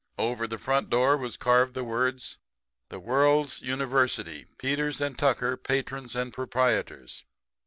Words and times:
Over 0.17 0.47
the 0.47 0.57
front 0.57 0.89
door 0.89 1.15
was 1.15 1.37
carved 1.37 1.75
the 1.75 1.83
words: 1.83 2.39
'The 2.89 2.99
World's 3.01 3.61
University; 3.61 4.47
Peters 4.57 4.97
& 5.11 5.17
Tucker, 5.19 5.55
Patrons 5.55 6.15
and 6.15 6.33
Proprietors. 6.33 7.23